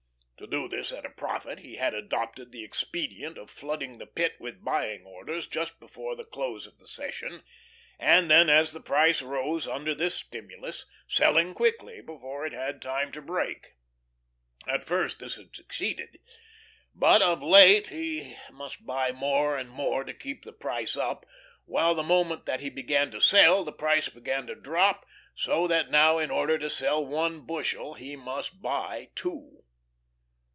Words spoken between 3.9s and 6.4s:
the Pit with buying orders just before the